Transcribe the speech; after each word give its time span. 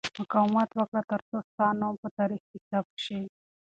مقاومت 0.19 0.69
وکړه 0.73 1.01
ترڅو 1.11 1.37
ستا 1.49 1.67
نوم 1.79 1.95
په 2.03 2.09
تاریخ 2.17 2.41
کې 2.49 2.57
ثبت 2.69 2.95
شي. 3.05 3.19